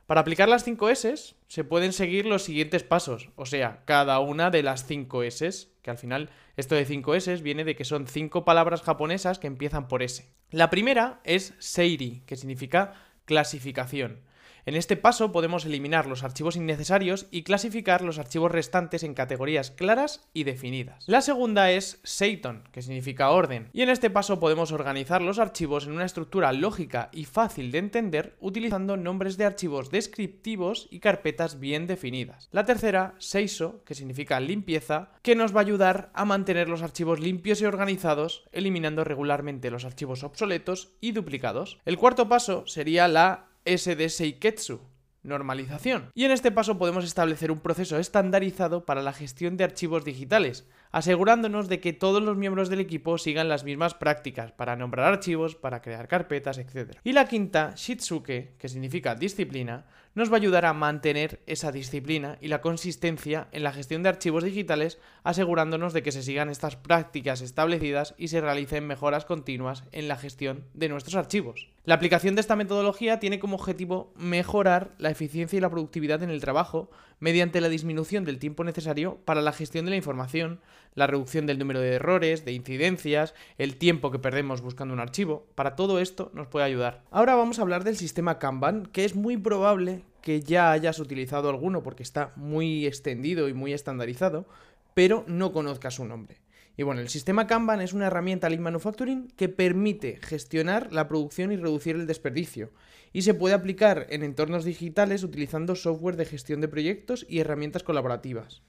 Para 0.06 0.22
aplicar 0.22 0.48
las 0.48 0.66
5S 0.66 1.34
se 1.48 1.64
pueden 1.64 1.92
seguir 1.92 2.24
los 2.24 2.42
siguientes 2.42 2.82
pasos, 2.82 3.28
o 3.36 3.44
sea, 3.44 3.82
cada 3.84 4.18
una 4.20 4.48
de 4.50 4.62
las 4.62 4.88
5S, 4.88 5.68
que 5.82 5.90
al 5.90 5.98
final 5.98 6.30
esto 6.56 6.74
de 6.74 6.86
5S 6.86 7.42
viene 7.42 7.64
de 7.64 7.76
que 7.76 7.84
son 7.84 8.06
5 8.06 8.42
palabras 8.44 8.80
japonesas 8.80 9.38
que 9.38 9.48
empiezan 9.48 9.86
por 9.86 10.02
S. 10.02 10.26
La 10.50 10.70
primera 10.70 11.20
es 11.24 11.52
Seiri, 11.58 12.22
que 12.24 12.36
significa 12.36 12.94
clasificación. 13.26 14.20
En 14.66 14.74
este 14.74 14.96
paso 14.96 15.32
podemos 15.32 15.64
eliminar 15.64 16.06
los 16.06 16.24
archivos 16.24 16.56
innecesarios 16.56 17.26
y 17.30 17.42
clasificar 17.42 18.02
los 18.02 18.18
archivos 18.18 18.52
restantes 18.52 19.02
en 19.02 19.14
categorías 19.14 19.70
claras 19.70 20.28
y 20.32 20.44
definidas. 20.44 21.04
La 21.06 21.20
segunda 21.20 21.70
es 21.70 22.00
Seiton, 22.02 22.64
que 22.72 22.82
significa 22.82 23.30
orden, 23.30 23.70
y 23.72 23.82
en 23.82 23.88
este 23.88 24.10
paso 24.10 24.40
podemos 24.40 24.72
organizar 24.72 25.22
los 25.22 25.38
archivos 25.38 25.86
en 25.86 25.92
una 25.92 26.04
estructura 26.04 26.52
lógica 26.52 27.08
y 27.12 27.24
fácil 27.24 27.70
de 27.72 27.78
entender 27.78 28.36
utilizando 28.40 28.96
nombres 28.96 29.36
de 29.36 29.44
archivos 29.44 29.90
descriptivos 29.90 30.88
y 30.90 31.00
carpetas 31.00 31.60
bien 31.60 31.86
definidas. 31.86 32.48
La 32.52 32.64
tercera, 32.64 33.14
Seiso, 33.18 33.82
que 33.84 33.94
significa 33.94 34.40
limpieza, 34.40 35.10
que 35.22 35.34
nos 35.34 35.54
va 35.54 35.60
a 35.60 35.64
ayudar 35.64 36.10
a 36.14 36.24
mantener 36.24 36.68
los 36.68 36.82
archivos 36.82 37.20
limpios 37.20 37.60
y 37.60 37.64
organizados, 37.64 38.44
eliminando 38.52 39.04
regularmente 39.04 39.70
los 39.70 39.84
archivos 39.84 40.24
obsoletos 40.24 40.90
y 41.00 41.12
duplicados. 41.12 41.78
El 41.84 41.98
cuarto 41.98 42.28
paso 42.28 42.66
sería 42.66 43.08
la 43.08 43.47
SD 43.64 44.08
Seiketsu, 44.08 44.80
normalización. 45.22 46.10
Y 46.14 46.24
en 46.24 46.32
este 46.32 46.50
paso 46.50 46.78
podemos 46.78 47.04
establecer 47.04 47.50
un 47.50 47.60
proceso 47.60 47.98
estandarizado 47.98 48.84
para 48.84 49.02
la 49.02 49.12
gestión 49.12 49.56
de 49.56 49.64
archivos 49.64 50.04
digitales, 50.04 50.66
asegurándonos 50.90 51.68
de 51.68 51.80
que 51.80 51.92
todos 51.92 52.22
los 52.22 52.36
miembros 52.36 52.68
del 52.68 52.80
equipo 52.80 53.18
sigan 53.18 53.48
las 53.48 53.64
mismas 53.64 53.94
prácticas 53.94 54.52
para 54.52 54.76
nombrar 54.76 55.12
archivos, 55.12 55.54
para 55.54 55.82
crear 55.82 56.08
carpetas, 56.08 56.58
etc. 56.58 56.96
Y 57.04 57.12
la 57.12 57.26
quinta, 57.26 57.74
Shitsuke, 57.76 58.56
que 58.58 58.68
significa 58.68 59.14
disciplina, 59.14 59.86
nos 60.14 60.30
va 60.30 60.34
a 60.34 60.38
ayudar 60.38 60.66
a 60.66 60.72
mantener 60.72 61.42
esa 61.46 61.70
disciplina 61.70 62.38
y 62.40 62.48
la 62.48 62.60
consistencia 62.60 63.48
en 63.52 63.62
la 63.62 63.72
gestión 63.72 64.02
de 64.02 64.08
archivos 64.08 64.42
digitales, 64.42 64.98
asegurándonos 65.22 65.92
de 65.92 66.02
que 66.02 66.12
se 66.12 66.22
sigan 66.22 66.48
estas 66.48 66.74
prácticas 66.74 67.40
establecidas 67.40 68.14
y 68.18 68.28
se 68.28 68.40
realicen 68.40 68.86
mejoras 68.86 69.24
continuas 69.24 69.84
en 69.92 70.08
la 70.08 70.16
gestión 70.16 70.64
de 70.74 70.88
nuestros 70.88 71.14
archivos. 71.14 71.68
La 71.88 71.94
aplicación 71.94 72.34
de 72.34 72.42
esta 72.42 72.54
metodología 72.54 73.18
tiene 73.18 73.38
como 73.38 73.56
objetivo 73.56 74.12
mejorar 74.14 74.90
la 74.98 75.08
eficiencia 75.08 75.56
y 75.56 75.60
la 75.60 75.70
productividad 75.70 76.22
en 76.22 76.28
el 76.28 76.42
trabajo 76.42 76.90
mediante 77.18 77.62
la 77.62 77.70
disminución 77.70 78.26
del 78.26 78.38
tiempo 78.38 78.62
necesario 78.62 79.16
para 79.24 79.40
la 79.40 79.54
gestión 79.54 79.86
de 79.86 79.92
la 79.92 79.96
información, 79.96 80.60
la 80.94 81.06
reducción 81.06 81.46
del 81.46 81.58
número 81.58 81.80
de 81.80 81.94
errores, 81.94 82.44
de 82.44 82.52
incidencias, 82.52 83.32
el 83.56 83.76
tiempo 83.76 84.10
que 84.10 84.18
perdemos 84.18 84.60
buscando 84.60 84.92
un 84.92 85.00
archivo. 85.00 85.46
Para 85.54 85.76
todo 85.76 85.98
esto 85.98 86.30
nos 86.34 86.46
puede 86.46 86.66
ayudar. 86.66 87.04
Ahora 87.10 87.36
vamos 87.36 87.58
a 87.58 87.62
hablar 87.62 87.84
del 87.84 87.96
sistema 87.96 88.38
Kanban, 88.38 88.84
que 88.84 89.06
es 89.06 89.16
muy 89.16 89.38
probable 89.38 90.04
que 90.20 90.42
ya 90.42 90.72
hayas 90.72 90.98
utilizado 90.98 91.48
alguno 91.48 91.82
porque 91.82 92.02
está 92.02 92.32
muy 92.36 92.84
extendido 92.84 93.48
y 93.48 93.54
muy 93.54 93.72
estandarizado, 93.72 94.44
pero 94.92 95.24
no 95.26 95.54
conozcas 95.54 95.94
su 95.94 96.04
nombre. 96.04 96.36
Y 96.78 96.84
bueno, 96.84 97.00
el 97.00 97.08
sistema 97.08 97.48
Kanban 97.48 97.80
es 97.80 97.92
una 97.92 98.06
herramienta 98.06 98.48
Lean 98.48 98.62
Manufacturing 98.62 99.32
que 99.36 99.48
permite 99.48 100.20
gestionar 100.22 100.92
la 100.92 101.08
producción 101.08 101.50
y 101.50 101.56
reducir 101.56 101.96
el 101.96 102.06
desperdicio. 102.06 102.70
Y 103.12 103.22
se 103.22 103.34
puede 103.34 103.56
aplicar 103.56 104.06
en 104.10 104.22
entornos 104.22 104.64
digitales 104.64 105.24
utilizando 105.24 105.74
software 105.74 106.14
de 106.14 106.24
gestión 106.24 106.60
de 106.60 106.68
proyectos 106.68 107.26
y 107.28 107.40
herramientas 107.40 107.82
colaborativas. 107.82 108.62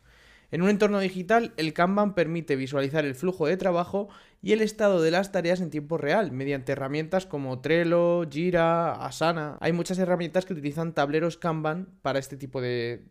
En 0.50 0.64
un 0.64 0.70
entorno 0.70 1.00
digital, 1.00 1.54
el 1.58 1.74
Kanban 1.74 2.16
permite 2.16 2.56
visualizar 2.56 3.06
el 3.06 3.14
flujo 3.14 3.46
de 3.46 3.58
trabajo 3.58 4.10
y 4.42 4.54
el 4.54 4.62
estado 4.62 5.04
de 5.04 5.12
las 5.12 5.32
tareas 5.32 5.62
en 5.62 5.70
tiempo 5.70 6.00
real, 6.00 6.32
mediante 6.32 6.72
herramientas 6.72 7.28
como 7.28 7.62
Trello, 7.62 8.28
Jira, 8.28 9.06
Asana. 9.06 9.60
Hay 9.62 9.72
muchas 9.72 10.00
herramientas 10.00 10.48
que 10.48 10.54
utilizan 10.54 10.96
tableros 10.96 11.38
Kanban 11.38 11.90
para 12.02 12.18
este 12.18 12.38
tipo 12.38 12.60
de, 12.60 13.04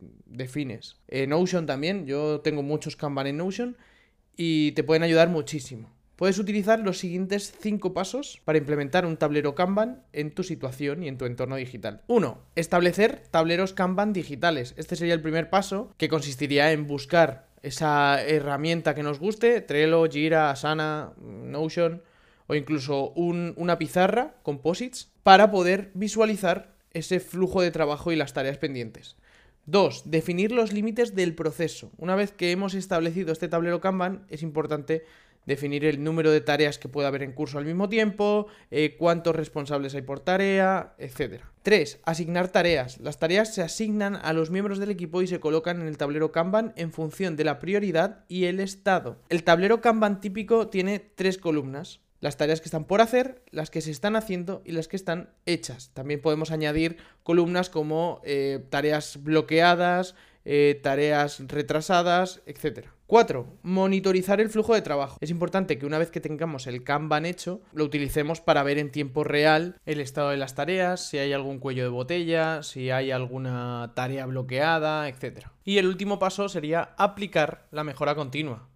fines. 0.49 0.97
En 1.07 1.31
Notion 1.31 1.67
también, 1.67 2.05
yo 2.05 2.41
tengo 2.41 2.65
muchos 2.65 2.97
Kanban 2.97 3.29
en 3.29 3.37
Notion 3.37 3.77
y 4.39 4.73
te 4.73 4.85
pueden 4.85 5.03
ayudar 5.03 5.29
muchísimo. 5.29 5.91
Puedes 6.17 6.39
utilizar 6.39 6.81
los 6.81 6.99
siguientes 6.99 7.53
5 7.61 7.93
pasos 7.93 8.41
para 8.45 8.59
implementar 8.59 9.05
un 9.05 9.17
tablero 9.17 9.55
Kanban 9.55 10.03
en 10.13 10.33
tu 10.33 10.43
situación 10.43 11.03
y 11.03 11.09
en 11.09 11.19
tu 11.19 11.27
entorno 11.27 11.57
digital. 11.57 12.03
1. 12.07 12.39
Establecer 12.55 13.23
tableros 13.31 13.73
Kanban 13.73 14.13
digitales. 14.13 14.75
Este 14.77 14.97
sería 14.97 15.15
el 15.15 15.21
primer 15.21 15.51
paso 15.51 15.93
que 15.97 16.09
consistiría 16.09 16.73
en 16.73 16.87
buscar 16.87 17.49
esa 17.63 18.23
herramienta 18.25 18.95
que 18.95 19.03
nos 19.03 19.19
guste, 19.19 19.61
Trello, 19.61 20.09
Jira, 20.09 20.51
Asana, 20.51 21.13
Notion 21.21 22.03
o 22.47 22.55
incluso 22.55 23.11
una 23.11 23.79
pizarra, 23.79 24.35
Composites, 24.43 25.11
para 25.23 25.51
poder 25.51 25.91
visualizar 25.95 26.75
ese 26.93 27.21
flujo 27.21 27.61
de 27.61 27.71
trabajo 27.71 28.11
y 28.13 28.17
las 28.17 28.33
tareas 28.33 28.59
pendientes. 28.59 29.17
2. 29.69 30.05
Definir 30.07 30.51
los 30.51 30.73
límites 30.73 31.15
del 31.15 31.35
proceso. 31.35 31.93
Una 31.99 32.17
vez 32.17 32.33
que 32.33 32.51
hemos 32.53 32.73
establecido 32.73 33.33
este 33.33 33.49
tablero 33.49 33.83
Kanban, 33.83 34.25
es 34.31 34.43
importante 34.43 35.05
definir 35.45 35.85
el 35.85 36.03
número 36.03 36.31
de 36.31 36.41
tareas 36.41 36.79
que 36.79 36.89
puede 36.89 37.07
haber 37.07 37.23
en 37.23 37.33
curso 37.33 37.59
al 37.59 37.67
mismo 37.67 37.91
tiempo, 37.91 38.47
eh, 38.71 38.97
cuántos 38.99 39.37
responsables 39.37 39.95
hay 39.95 40.03
por 40.03 40.21
tarea, 40.21 40.95
etc. 40.99 41.43
3. 41.63 42.01
Asignar 42.05 42.49
tareas. 42.49 42.99
Las 43.01 43.19
tareas 43.19 43.55
se 43.55 43.63
asignan 43.63 44.17
a 44.17 44.33
los 44.33 44.51
miembros 44.51 44.79
del 44.79 44.91
equipo 44.91 45.21
y 45.21 45.27
se 45.27 45.41
colocan 45.41 45.83
en 45.83 45.87
el 45.87 45.99
tablero 45.99 46.33
Kanban 46.33 46.73
en 46.77 46.91
función 46.91 47.37
de 47.37 47.45
la 47.45 47.59
prioridad 47.59 48.25
y 48.27 48.45
el 48.45 48.61
estado. 48.61 49.19
El 49.29 49.45
tablero 49.45 49.83
Kanban 49.83 50.21
típico 50.23 50.69
tiene 50.69 50.99
tres 50.99 51.37
columnas 51.37 52.01
las 52.21 52.37
tareas 52.37 52.61
que 52.61 52.67
están 52.67 52.85
por 52.85 53.01
hacer, 53.01 53.43
las 53.51 53.71
que 53.71 53.81
se 53.81 53.91
están 53.91 54.17
haciendo 54.17 54.63
y 54.65 54.73
las 54.73 54.89
que 54.89 54.97
están 54.97 55.31
hechas. 55.47 55.91
También 55.95 56.21
podemos 56.21 56.51
añadir 56.51 56.97
columnas 57.23 57.71
como 57.71 58.21
eh, 58.25 58.65
tareas 58.71 59.23
bloqueadas, 59.23 60.15
eh, 60.45 60.81
tareas 60.83 61.41
retrasadas, 61.47 62.41
etc. 62.47 62.89
4. 63.07 63.59
Monitorizar 63.63 64.41
el 64.41 64.51
flujo 64.51 64.75
de 64.75 64.83
trabajo. 64.83 65.17
Es 65.21 65.31
importante 65.31 65.79
que 65.79 65.87
una 65.87 65.99
vez 65.99 66.11
que 66.11 66.21
tengamos 66.21 66.67
el 66.67 66.85
Kanban 66.85 67.27
hecho, 67.27 67.61
lo 67.73 67.85
utilicemos 67.85 68.41
para 68.41 68.63
ver 68.63 68.79
en 68.79 68.91
tiempo 68.91 69.25
real 69.25 69.77
el 69.87 70.01
estado 70.01 70.31
de 70.31 70.37
las 70.37 70.55
tareas, 70.55 71.09
si 71.09 71.19
hay 71.19 71.33
algún 71.33 71.59
cuello 71.59 71.83
de 71.83 71.91
botella, 71.91 72.63
si 72.63 72.91
hay 72.91 73.11
alguna 73.11 73.93
tarea 73.95 74.27
bloqueada, 74.27 75.09
etc. 75.09 75.49
Y 75.65 75.79
el 75.79 75.87
último 75.87 76.19
paso 76.19 76.49
sería 76.49 76.95
aplicar 76.97 77.67
la 77.71 77.85
mejora 77.85 78.15
continua 78.15 78.69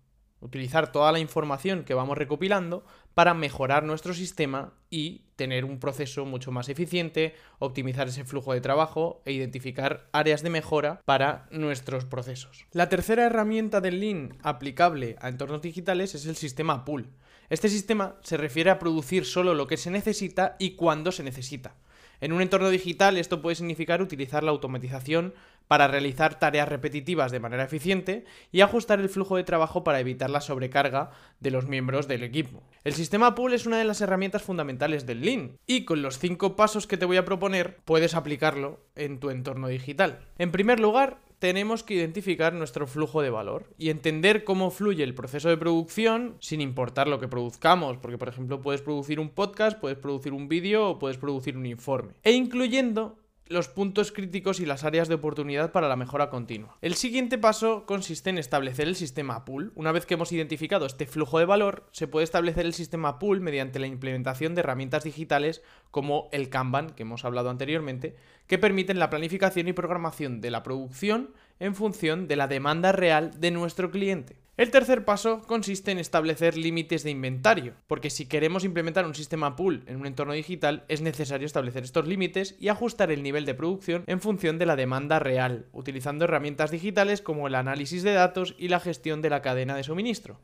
utilizar 0.43 0.93
toda 0.93 1.13
la 1.13 1.21
información 1.21 1.85
que 1.85 1.95
vamos 1.95 2.19
recopilando 2.19 2.85
para 3.15 3.33
mejorar 3.33 3.85
nuestro 3.85 4.13
sistema 4.13 4.75
y 4.91 5.23
tener 5.37 5.65
un 5.65 5.79
proceso 5.79 6.25
mucho 6.25 6.51
más 6.51 6.69
eficiente, 6.69 7.35
optimizar 7.59 8.09
ese 8.09 8.25
flujo 8.25 8.53
de 8.53 8.61
trabajo 8.61 9.23
e 9.25 9.33
identificar 9.33 10.09
áreas 10.13 10.43
de 10.43 10.51
mejora 10.51 11.01
para 11.05 11.47
nuestros 11.51 12.05
procesos. 12.05 12.67
La 12.73 12.89
tercera 12.89 13.25
herramienta 13.25 13.81
del 13.81 14.01
Lean 14.01 14.37
aplicable 14.43 15.17
a 15.21 15.29
entornos 15.29 15.63
digitales 15.63 16.15
es 16.15 16.27
el 16.27 16.37
sistema 16.37 16.85
pool. 16.85 17.09
Este 17.49 17.69
sistema 17.69 18.17
se 18.23 18.37
refiere 18.37 18.71
a 18.71 18.79
producir 18.79 19.25
solo 19.25 19.55
lo 19.55 19.67
que 19.67 19.77
se 19.77 19.91
necesita 19.91 20.57
y 20.59 20.71
cuando 20.71 21.13
se 21.13 21.23
necesita. 21.23 21.77
En 22.23 22.33
un 22.33 22.41
entorno 22.41 22.71
digital 22.71 23.19
esto 23.19 23.43
puede 23.43 23.57
significar 23.57 24.01
utilizar 24.01 24.45
la 24.45 24.53
automatización 24.53 25.35
para 25.67 25.89
realizar 25.89 26.39
tareas 26.39 26.69
repetitivas 26.69 27.33
de 27.33 27.41
manera 27.41 27.65
eficiente 27.65 28.25
y 28.53 28.61
ajustar 28.61 29.01
el 29.01 29.09
flujo 29.09 29.37
de 29.37 29.43
trabajo 29.43 29.83
para 29.83 29.99
evitar 29.99 30.31
la 30.31 30.41
sobrecarga 30.41 31.11
de 31.41 31.51
los 31.51 31.67
miembros 31.67 32.07
del 32.07 32.23
equipo. 32.23 32.63
El 32.85 32.93
sistema 32.93 33.35
pool 33.35 33.55
es 33.55 33.67
una 33.67 33.79
de 33.79 33.85
las 33.85 34.01
herramientas 34.03 34.43
fundamentales 34.43 35.05
del 35.05 35.21
Lean 35.23 35.59
y 35.67 35.85
con 35.85 36.01
los 36.01 36.21
cinco 36.21 36.55
pasos 36.55 36.87
que 36.87 36.97
te 36.97 37.07
voy 37.07 37.17
a 37.17 37.25
proponer 37.25 37.79
puedes 37.85 38.15
aplicarlo 38.15 38.79
en 38.95 39.19
tu 39.19 39.31
entorno 39.31 39.67
digital. 39.67 40.21
En 40.39 40.53
primer 40.53 40.79
lugar, 40.79 41.19
tenemos 41.43 41.83
que 41.83 41.95
identificar 41.95 42.53
nuestro 42.53 42.87
flujo 42.87 43.21
de 43.21 43.29
valor 43.29 43.65
y 43.77 43.91
entender 43.91 44.45
cómo 44.45 44.71
fluye 44.71 45.03
el 45.03 45.13
proceso 45.13 45.49
de 45.49 45.57
producción 45.57 46.37
sin 46.39 46.61
importar 46.61 47.09
lo 47.09 47.19
que 47.19 47.27
produzcamos, 47.27 47.97
porque 47.97 48.17
por 48.17 48.29
ejemplo 48.29 48.63
puedes 48.63 48.81
producir 48.81 49.19
un 49.19 49.29
podcast, 49.29 49.77
puedes 49.81 49.99
producir 49.99 50.35
un 50.35 50.47
vídeo 50.47 50.89
o 50.89 50.99
puedes 51.01 51.19
producir 51.19 51.57
un 51.57 51.67
informe, 51.67 52.13
e 52.23 52.31
incluyendo 52.31 53.19
los 53.47 53.69
puntos 53.69 54.13
críticos 54.13 54.61
y 54.61 54.67
las 54.67 54.85
áreas 54.85 55.09
de 55.09 55.15
oportunidad 55.15 55.73
para 55.73 55.89
la 55.89 55.97
mejora 55.97 56.31
continua. 56.31 56.77
El 56.81 56.95
siguiente 56.95 57.39
paso 57.39 57.85
consiste 57.87 58.31
en 58.31 58.39
establecer 58.39 58.89
el 58.89 58.97
sistema 58.97 59.45
pool. 59.45 59.73
Una 59.75 59.93
vez 59.93 60.07
que 60.07 60.15
hemos 60.15 60.33
identificado 60.33 60.87
este 60.87 61.07
flujo 61.07 61.39
de 61.39 61.45
valor, 61.45 61.87
se 61.93 62.09
puede 62.09 62.25
establecer 62.25 62.67
el 62.67 62.75
sistema 62.75 63.19
pool 63.19 63.41
mediante 63.41 63.79
la 63.79 63.87
implementación 63.87 64.55
de 64.55 64.61
herramientas 64.61 65.05
digitales 65.05 65.63
como 65.91 66.29
el 66.33 66.49
Kanban, 66.49 66.91
que 66.91 67.03
hemos 67.03 67.25
hablado 67.25 67.51
anteriormente, 67.51 68.17
que 68.47 68.59
permiten 68.59 68.99
la 68.99 69.11
planificación 69.11 69.69
y 69.69 69.73
programación 69.73 70.41
de 70.41 70.51
la 70.51 70.63
producción 70.63 71.31
en 71.61 71.75
función 71.75 72.29
de 72.29 72.37
la 72.37 72.49
demanda 72.49 72.93
real 72.93 73.39
de 73.41 73.51
nuestro 73.51 73.91
cliente. 73.91 74.42
El 74.59 74.71
tercer 74.71 75.07
paso 75.07 75.41
consiste 75.47 75.93
en 75.93 75.99
establecer 75.99 76.59
límites 76.59 77.03
de 77.05 77.11
inventario, 77.11 77.73
porque 77.87 78.11
si 78.11 78.27
queremos 78.27 78.65
implementar 78.65 79.07
un 79.07 79.15
sistema 79.15 79.57
pool 79.57 79.83
en 79.87 79.97
un 79.97 80.07
entorno 80.07 80.35
digital 80.35 80.85
es 80.89 81.01
necesario 81.01 81.47
establecer 81.47 81.85
estos 81.85 82.07
límites 82.07 82.55
y 82.61 82.69
ajustar 82.69 83.11
el 83.11 83.23
nivel 83.23 83.47
de 83.47 83.55
producción 83.55 84.05
en 84.07 84.21
función 84.21 84.59
de 84.59 84.67
la 84.67 84.77
demanda 84.77 85.19
real, 85.19 85.65
utilizando 85.73 86.27
herramientas 86.27 86.71
digitales 86.71 87.23
como 87.23 87.47
el 87.47 87.55
análisis 87.55 88.03
de 88.03 88.13
datos 88.13 88.55
y 88.59 88.69
la 88.69 88.79
gestión 88.79 89.23
de 89.23 89.31
la 89.31 89.41
cadena 89.41 89.75
de 89.75 89.85
suministro. 89.85 90.39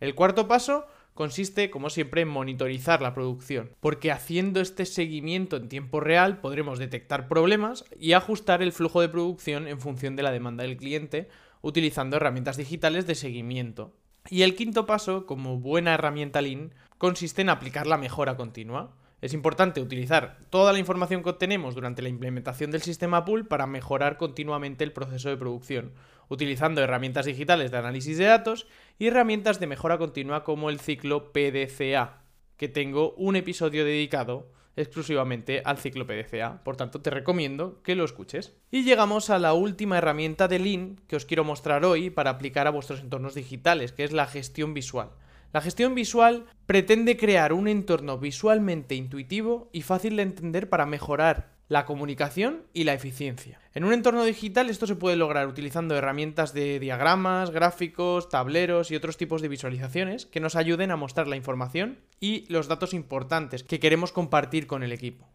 El 0.00 0.16
cuarto 0.16 0.48
paso 0.48 0.88
consiste, 1.14 1.70
como 1.70 1.88
siempre, 1.88 2.22
en 2.22 2.28
monitorizar 2.28 3.00
la 3.00 3.14
producción, 3.14 3.70
porque 3.78 4.10
haciendo 4.10 4.60
este 4.60 4.86
seguimiento 4.86 5.56
en 5.56 5.68
tiempo 5.68 6.00
real 6.00 6.40
podremos 6.40 6.80
detectar 6.80 7.28
problemas 7.28 7.84
y 7.96 8.14
ajustar 8.14 8.60
el 8.60 8.72
flujo 8.72 9.00
de 9.00 9.08
producción 9.08 9.68
en 9.68 9.78
función 9.78 10.16
de 10.16 10.24
la 10.24 10.32
demanda 10.32 10.64
del 10.64 10.76
cliente 10.76 11.28
utilizando 11.62 12.16
herramientas 12.16 12.58
digitales 12.58 13.06
de 13.06 13.14
seguimiento. 13.14 13.94
Y 14.28 14.42
el 14.42 14.54
quinto 14.54 14.86
paso, 14.86 15.26
como 15.26 15.58
buena 15.58 15.94
herramienta 15.94 16.42
Lean, 16.42 16.74
consiste 16.98 17.42
en 17.42 17.48
aplicar 17.48 17.86
la 17.86 17.98
mejora 17.98 18.36
continua. 18.36 18.94
Es 19.20 19.34
importante 19.34 19.80
utilizar 19.80 20.38
toda 20.50 20.72
la 20.72 20.78
información 20.78 21.22
que 21.22 21.30
obtenemos 21.30 21.74
durante 21.74 22.02
la 22.02 22.08
implementación 22.08 22.70
del 22.70 22.82
sistema 22.82 23.24
pool 23.24 23.46
para 23.46 23.66
mejorar 23.66 24.16
continuamente 24.16 24.84
el 24.84 24.92
proceso 24.92 25.28
de 25.28 25.36
producción, 25.36 25.92
utilizando 26.28 26.82
herramientas 26.82 27.26
digitales 27.26 27.70
de 27.70 27.78
análisis 27.78 28.18
de 28.18 28.24
datos 28.24 28.66
y 28.98 29.06
herramientas 29.06 29.60
de 29.60 29.68
mejora 29.68 29.98
continua 29.98 30.44
como 30.44 30.70
el 30.70 30.80
ciclo 30.80 31.32
PDCA, 31.32 32.22
que 32.56 32.68
tengo 32.68 33.14
un 33.14 33.36
episodio 33.36 33.84
dedicado 33.84 34.50
exclusivamente 34.76 35.62
al 35.64 35.78
ciclo 35.78 36.06
PDCA. 36.06 36.62
Por 36.64 36.76
tanto, 36.76 37.00
te 37.00 37.10
recomiendo 37.10 37.82
que 37.82 37.94
lo 37.94 38.04
escuches. 38.04 38.54
Y 38.70 38.84
llegamos 38.84 39.30
a 39.30 39.38
la 39.38 39.52
última 39.52 39.98
herramienta 39.98 40.48
de 40.48 40.58
Lean 40.58 41.00
que 41.06 41.16
os 41.16 41.26
quiero 41.26 41.44
mostrar 41.44 41.84
hoy 41.84 42.10
para 42.10 42.30
aplicar 42.30 42.66
a 42.66 42.70
vuestros 42.70 43.00
entornos 43.00 43.34
digitales, 43.34 43.92
que 43.92 44.04
es 44.04 44.12
la 44.12 44.26
gestión 44.26 44.74
visual. 44.74 45.10
La 45.52 45.60
gestión 45.60 45.94
visual 45.94 46.46
pretende 46.64 47.18
crear 47.18 47.52
un 47.52 47.68
entorno 47.68 48.18
visualmente 48.18 48.94
intuitivo 48.94 49.68
y 49.72 49.82
fácil 49.82 50.16
de 50.16 50.22
entender 50.22 50.70
para 50.70 50.86
mejorar 50.86 51.51
la 51.72 51.86
comunicación 51.86 52.64
y 52.74 52.84
la 52.84 52.92
eficiencia. 52.92 53.58
En 53.72 53.84
un 53.84 53.94
entorno 53.94 54.24
digital 54.24 54.68
esto 54.68 54.86
se 54.86 54.94
puede 54.94 55.16
lograr 55.16 55.48
utilizando 55.48 55.96
herramientas 55.96 56.52
de 56.52 56.78
diagramas, 56.78 57.50
gráficos, 57.50 58.28
tableros 58.28 58.90
y 58.90 58.96
otros 58.96 59.16
tipos 59.16 59.40
de 59.40 59.48
visualizaciones 59.48 60.26
que 60.26 60.38
nos 60.38 60.54
ayuden 60.54 60.90
a 60.90 60.96
mostrar 60.96 61.28
la 61.28 61.36
información 61.36 61.98
y 62.20 62.44
los 62.52 62.68
datos 62.68 62.92
importantes 62.92 63.64
que 63.64 63.80
queremos 63.80 64.12
compartir 64.12 64.66
con 64.66 64.82
el 64.82 64.92
equipo. 64.92 65.26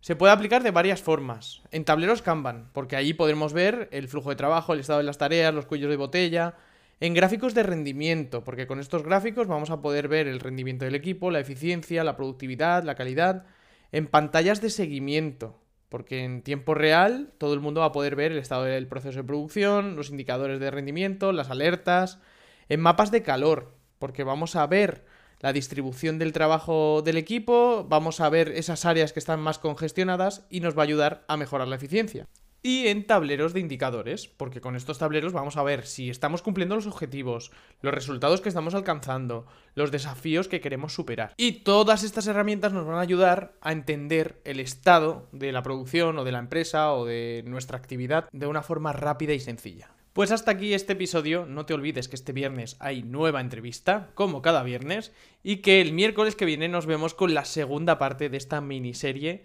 Se 0.00 0.16
puede 0.16 0.32
aplicar 0.32 0.64
de 0.64 0.72
varias 0.72 1.02
formas. 1.02 1.62
En 1.70 1.84
tableros 1.84 2.20
Kanban, 2.20 2.70
porque 2.72 2.96
allí 2.96 3.14
podremos 3.14 3.52
ver 3.52 3.88
el 3.92 4.08
flujo 4.08 4.30
de 4.30 4.36
trabajo, 4.36 4.72
el 4.72 4.80
estado 4.80 4.98
de 4.98 5.04
las 5.04 5.18
tareas, 5.18 5.54
los 5.54 5.66
cuellos 5.66 5.90
de 5.90 5.96
botella. 5.96 6.56
En 6.98 7.14
gráficos 7.14 7.54
de 7.54 7.62
rendimiento, 7.62 8.42
porque 8.42 8.66
con 8.66 8.80
estos 8.80 9.04
gráficos 9.04 9.46
vamos 9.46 9.70
a 9.70 9.80
poder 9.82 10.08
ver 10.08 10.26
el 10.26 10.40
rendimiento 10.40 10.84
del 10.84 10.96
equipo, 10.96 11.30
la 11.30 11.38
eficiencia, 11.38 12.02
la 12.02 12.16
productividad, 12.16 12.82
la 12.82 12.96
calidad 12.96 13.46
en 13.92 14.06
pantallas 14.06 14.60
de 14.60 14.70
seguimiento, 14.70 15.58
porque 15.88 16.24
en 16.24 16.42
tiempo 16.42 16.74
real 16.74 17.32
todo 17.38 17.54
el 17.54 17.60
mundo 17.60 17.80
va 17.80 17.86
a 17.86 17.92
poder 17.92 18.16
ver 18.16 18.32
el 18.32 18.38
estado 18.38 18.64
del 18.64 18.86
proceso 18.86 19.18
de 19.18 19.24
producción, 19.24 19.96
los 19.96 20.10
indicadores 20.10 20.60
de 20.60 20.70
rendimiento, 20.70 21.32
las 21.32 21.50
alertas, 21.50 22.20
en 22.68 22.80
mapas 22.80 23.10
de 23.10 23.22
calor, 23.22 23.74
porque 23.98 24.24
vamos 24.24 24.56
a 24.56 24.66
ver 24.66 25.04
la 25.40 25.52
distribución 25.52 26.18
del 26.18 26.32
trabajo 26.32 27.02
del 27.02 27.16
equipo, 27.16 27.86
vamos 27.88 28.20
a 28.20 28.28
ver 28.28 28.48
esas 28.48 28.84
áreas 28.84 29.12
que 29.12 29.20
están 29.20 29.40
más 29.40 29.58
congestionadas 29.58 30.46
y 30.50 30.60
nos 30.60 30.76
va 30.76 30.82
a 30.82 30.84
ayudar 30.84 31.24
a 31.28 31.36
mejorar 31.36 31.68
la 31.68 31.76
eficiencia 31.76 32.26
y 32.62 32.88
en 32.88 33.06
tableros 33.06 33.52
de 33.52 33.60
indicadores, 33.60 34.28
porque 34.28 34.60
con 34.60 34.76
estos 34.76 34.98
tableros 34.98 35.32
vamos 35.32 35.56
a 35.56 35.62
ver 35.62 35.86
si 35.86 36.10
estamos 36.10 36.42
cumpliendo 36.42 36.74
los 36.74 36.86
objetivos, 36.86 37.50
los 37.80 37.94
resultados 37.94 38.40
que 38.40 38.48
estamos 38.48 38.74
alcanzando, 38.74 39.46
los 39.74 39.90
desafíos 39.90 40.48
que 40.48 40.60
queremos 40.60 40.92
superar. 40.92 41.34
Y 41.36 41.62
todas 41.62 42.02
estas 42.02 42.26
herramientas 42.26 42.72
nos 42.72 42.86
van 42.86 42.96
a 42.96 43.02
ayudar 43.02 43.54
a 43.60 43.72
entender 43.72 44.40
el 44.44 44.60
estado 44.60 45.28
de 45.32 45.52
la 45.52 45.62
producción 45.62 46.18
o 46.18 46.24
de 46.24 46.32
la 46.32 46.40
empresa 46.40 46.92
o 46.92 47.04
de 47.04 47.44
nuestra 47.46 47.78
actividad 47.78 48.28
de 48.32 48.46
una 48.46 48.62
forma 48.62 48.92
rápida 48.92 49.34
y 49.34 49.40
sencilla. 49.40 49.90
Pues 50.18 50.32
hasta 50.32 50.50
aquí 50.50 50.74
este 50.74 50.94
episodio, 50.94 51.46
no 51.46 51.64
te 51.64 51.74
olvides 51.74 52.08
que 52.08 52.16
este 52.16 52.32
viernes 52.32 52.76
hay 52.80 53.04
nueva 53.04 53.40
entrevista, 53.40 54.10
como 54.14 54.42
cada 54.42 54.64
viernes, 54.64 55.12
y 55.44 55.58
que 55.58 55.80
el 55.80 55.92
miércoles 55.92 56.34
que 56.34 56.44
viene 56.44 56.66
nos 56.66 56.86
vemos 56.86 57.14
con 57.14 57.34
la 57.34 57.44
segunda 57.44 57.98
parte 57.98 58.28
de 58.28 58.36
esta 58.36 58.60
miniserie 58.60 59.44